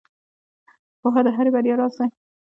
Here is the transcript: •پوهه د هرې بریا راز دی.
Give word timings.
•پوهه 1.01 1.21
د 1.25 1.27
هرې 1.35 1.51
بریا 1.55 1.75
راز 1.79 1.93
دی. 1.99 2.09